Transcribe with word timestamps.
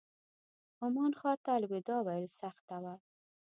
عمان 0.85 1.11
ښار 1.19 1.37
ته 1.45 1.49
الوداع 1.57 1.99
ویل 2.07 2.27
سخته 2.41 2.75
وه. 2.83 2.93